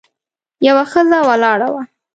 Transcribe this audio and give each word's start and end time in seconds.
یوه 0.67 0.83
ښځه 0.91 1.19
ولاړه 1.29 1.67
وه. 1.73 1.83